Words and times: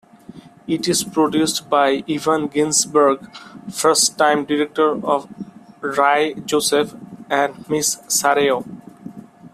It 0.65 0.87
is 0.87 1.03
produced 1.03 1.69
by 1.69 2.03
Evan 2.09 2.47
Ginzburg, 2.47 3.19
first-time 3.71 4.45
director 4.45 4.95
Rye 5.79 6.33
Joseph 6.43 6.95
and 7.29 7.69
Ms. 7.69 7.99
Sareo. 8.07 8.65